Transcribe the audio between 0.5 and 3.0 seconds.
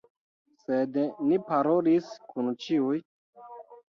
Sed ni parolis kun ĉiuj.